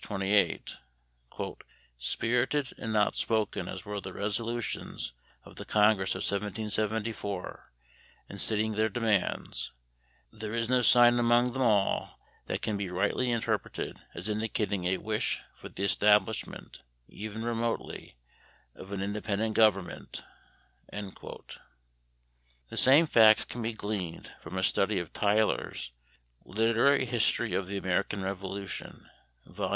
[0.03, 0.77] 28),
[1.99, 7.71] "spirited and outspoken as were the resolutions of the Congress of 1774
[8.27, 9.71] in stating their demands,
[10.31, 14.97] there is no sign among them all that can rightly be interpreted as indicating a
[14.97, 18.17] wish for the establishment, even remotely,
[18.73, 20.23] of an independent government."
[20.91, 21.87] The
[22.73, 25.91] same facts can be gleaned from a study of Tyler's
[26.43, 29.07] "Literary History of the American Revolution,"
[29.45, 29.69] Vol.